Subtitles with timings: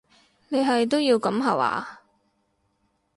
[0.49, 2.01] 你係都要噉下話？